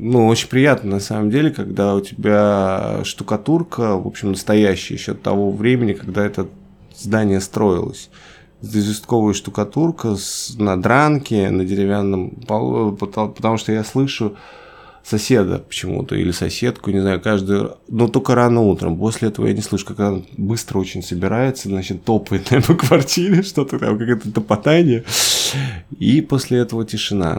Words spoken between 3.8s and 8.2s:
в общем, настоящая еще от того времени, когда это здание строилось.